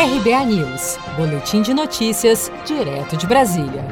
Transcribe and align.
RBA 0.00 0.44
News, 0.44 0.96
Boletim 1.16 1.60
de 1.60 1.74
Notícias, 1.74 2.52
direto 2.64 3.16
de 3.16 3.26
Brasília. 3.26 3.84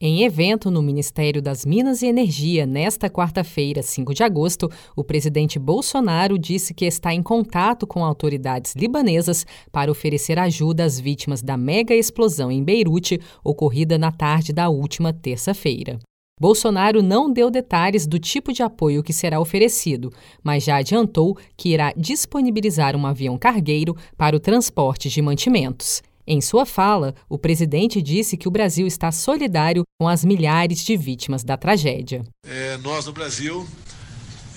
Em 0.00 0.24
evento 0.24 0.70
no 0.70 0.80
Ministério 0.80 1.42
das 1.42 1.66
Minas 1.66 2.00
e 2.00 2.06
Energia 2.06 2.64
nesta 2.64 3.10
quarta-feira, 3.10 3.82
5 3.82 4.14
de 4.14 4.22
agosto, 4.22 4.70
o 4.96 5.04
presidente 5.04 5.58
Bolsonaro 5.58 6.38
disse 6.38 6.72
que 6.72 6.86
está 6.86 7.12
em 7.12 7.22
contato 7.22 7.86
com 7.86 8.02
autoridades 8.02 8.74
libanesas 8.74 9.44
para 9.70 9.90
oferecer 9.90 10.38
ajuda 10.38 10.82
às 10.82 10.98
vítimas 10.98 11.42
da 11.42 11.58
mega 11.58 11.94
explosão 11.94 12.50
em 12.50 12.64
Beirute 12.64 13.20
ocorrida 13.44 13.98
na 13.98 14.10
tarde 14.10 14.50
da 14.50 14.70
última 14.70 15.12
terça-feira. 15.12 15.98
Bolsonaro 16.42 17.04
não 17.04 17.32
deu 17.32 17.52
detalhes 17.52 18.04
do 18.04 18.18
tipo 18.18 18.52
de 18.52 18.64
apoio 18.64 19.00
que 19.00 19.12
será 19.12 19.38
oferecido, 19.38 20.12
mas 20.42 20.64
já 20.64 20.78
adiantou 20.78 21.38
que 21.56 21.68
irá 21.68 21.92
disponibilizar 21.96 22.96
um 22.96 23.06
avião 23.06 23.38
cargueiro 23.38 23.96
para 24.18 24.34
o 24.34 24.40
transporte 24.40 25.08
de 25.08 25.22
mantimentos. 25.22 26.02
Em 26.26 26.40
sua 26.40 26.66
fala, 26.66 27.14
o 27.28 27.38
presidente 27.38 28.02
disse 28.02 28.36
que 28.36 28.48
o 28.48 28.50
Brasil 28.50 28.88
está 28.88 29.12
solidário 29.12 29.84
com 30.00 30.08
as 30.08 30.24
milhares 30.24 30.84
de 30.84 30.96
vítimas 30.96 31.44
da 31.44 31.56
tragédia. 31.56 32.24
É, 32.44 32.76
nós, 32.78 33.06
no 33.06 33.12
Brasil, 33.12 33.64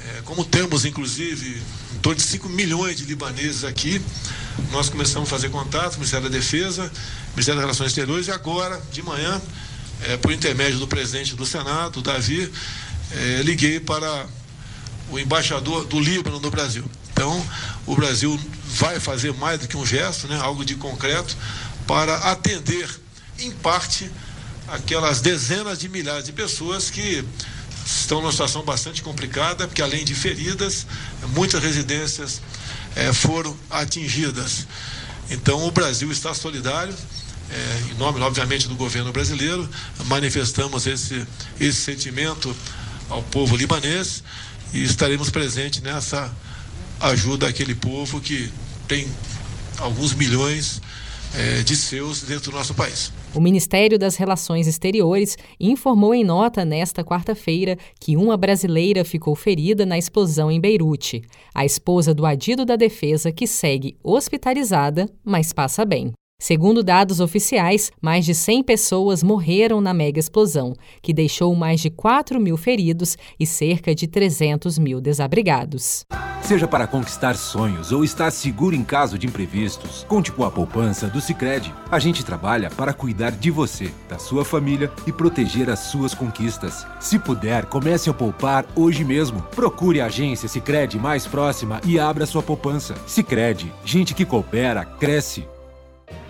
é, 0.08 0.22
como 0.24 0.44
temos 0.44 0.86
inclusive 0.86 1.62
em 1.96 2.00
torno 2.00 2.18
de 2.18 2.24
5 2.24 2.50
milhões 2.50 2.98
de 2.98 3.06
libaneses 3.06 3.64
aqui, 3.64 4.02
nós 4.72 4.90
começamos 4.90 5.30
a 5.30 5.32
fazer 5.32 5.50
contato, 5.50 5.98
Ministério 5.98 6.28
da 6.28 6.36
Defesa, 6.36 6.92
Ministério 7.34 7.60
das 7.60 7.66
Relações 7.66 7.90
Exteriores, 7.90 8.28
e 8.28 8.32
agora, 8.32 8.82
de 8.92 9.04
manhã, 9.04 9.40
é, 10.04 10.18
por 10.18 10.32
intermédio 10.32 10.80
do 10.80 10.88
presidente 10.88 11.36
do 11.36 11.46
Senado, 11.46 12.02
Davi, 12.02 12.52
é, 13.12 13.42
liguei 13.44 13.80
para 13.80 14.28
o 15.10 15.20
embaixador 15.20 15.86
do 15.86 16.00
Líbano 16.00 16.40
no 16.40 16.50
Brasil. 16.50 16.84
Então, 17.12 17.46
o 17.86 17.96
Brasil 17.96 18.40
vai 18.66 19.00
fazer 19.00 19.34
mais 19.34 19.60
do 19.60 19.68
que 19.68 19.78
um 19.78 19.86
gesto, 19.86 20.28
né, 20.28 20.38
algo 20.38 20.66
de 20.66 20.76
concreto, 20.76 21.38
para 21.88 22.16
atender, 22.32 22.90
em 23.40 23.52
parte, 23.52 24.10
aquelas 24.68 25.22
dezenas 25.22 25.80
de 25.80 25.88
milhares 25.88 26.26
de 26.26 26.34
pessoas 26.34 26.90
que 26.90 27.24
estão 27.86 28.20
numa 28.20 28.32
situação 28.32 28.64
bastante 28.64 29.02
complicada, 29.02 29.68
porque 29.68 29.82
além 29.82 30.04
de 30.04 30.16
feridas, 30.16 30.86
muitas 31.30 31.64
residências 31.64 32.42
é, 32.96 33.14
foram 33.14 33.56
atingidas. 33.70 34.68
Então, 35.30 35.66
o 35.66 35.72
Brasil 35.72 36.12
está 36.12 36.34
solidário. 36.34 36.94
É, 37.52 37.92
em 37.92 37.98
nome, 37.98 38.20
obviamente, 38.22 38.68
do 38.68 38.76
governo 38.76 39.12
brasileiro, 39.12 39.70
manifestamos 40.06 40.88
esse, 40.88 41.26
esse 41.60 41.80
sentimento 41.82 42.56
ao 43.10 43.22
povo 43.24 43.56
libanês 43.56 44.24
e 44.74 44.84
estaremos 44.84 45.30
presentes 45.30 45.82
nessa 45.82 46.34
ajuda 47.00 47.48
aquele 47.48 47.76
povo 47.76 48.20
que 48.20 48.52
tem 48.88 49.08
alguns 49.78 50.14
milhões 50.14 50.82
é, 51.38 51.64
de 51.64 51.76
seus 51.76 52.22
dentro 52.24 52.52
do 52.52 52.58
nosso 52.58 52.74
país. 52.74 53.12
O 53.34 53.42
Ministério 53.42 54.00
das 54.00 54.16
Relações 54.16 54.68
Exteriores 54.68 55.38
informou 55.60 56.16
em 56.16 56.24
nota 56.24 56.64
nesta 56.64 57.04
quarta-feira 57.04 57.78
que 58.00 58.16
uma 58.16 58.38
brasileira 58.38 59.04
ficou 59.04 59.36
ferida 59.36 59.86
na 59.86 59.98
explosão 59.98 60.50
em 60.50 60.60
Beirute. 60.60 61.22
A 61.54 61.66
esposa 61.66 62.14
do 62.14 62.26
adido 62.26 62.66
da 62.66 62.76
defesa, 62.78 63.32
que 63.32 63.46
segue 63.46 63.98
hospitalizada, 64.02 65.10
mas 65.24 65.52
passa 65.52 65.84
bem. 65.84 66.14
Segundo 66.38 66.84
dados 66.84 67.20
oficiais, 67.20 67.92
mais 68.02 68.26
de 68.26 68.36
100 68.36 68.64
pessoas 68.64 69.24
morreram 69.24 69.80
na 69.80 69.94
mega 69.94 70.20
explosão, 70.20 70.74
que 71.02 71.14
deixou 71.14 71.56
mais 71.56 71.80
de 71.80 71.90
4 71.90 72.40
mil 72.40 72.58
feridos 72.58 73.18
e 73.40 73.46
cerca 73.48 73.96
de 73.96 74.06
300 74.06 74.78
mil 74.78 75.00
desabrigados. 75.00 76.06
Seja 76.42 76.68
para 76.68 76.86
conquistar 76.86 77.36
sonhos 77.36 77.92
ou 77.92 78.04
estar 78.04 78.30
seguro 78.30 78.76
em 78.76 78.84
caso 78.84 79.18
de 79.18 79.26
imprevistos, 79.26 80.06
conte 80.08 80.32
com 80.32 80.44
a 80.44 80.52
poupança 80.52 81.08
do 81.08 81.20
Sicredi. 81.20 81.74
A 81.90 81.98
gente 81.98 82.24
trabalha 82.24 82.70
para 82.70 82.94
cuidar 82.94 83.32
de 83.32 83.50
você, 83.50 83.92
da 84.08 84.20
sua 84.20 84.46
família 84.46 84.92
e 85.08 85.12
proteger 85.12 85.72
as 85.72 85.80
suas 85.80 86.14
conquistas. 86.14 86.86
Se 87.00 87.18
puder, 87.18 87.66
comece 87.66 88.12
a 88.12 88.14
poupar 88.14 88.64
hoje 88.76 89.04
mesmo. 89.04 89.42
Procure 89.56 90.00
a 90.00 90.06
agência 90.06 90.48
Sicredi 90.48 91.00
mais 91.00 91.26
próxima 91.26 91.82
e 91.84 92.00
abra 92.00 92.28
sua 92.28 92.44
poupança. 92.44 92.94
Sicredi, 93.08 93.74
gente 93.84 94.14
que 94.14 94.24
coopera 94.24 94.86
cresce 94.86 95.48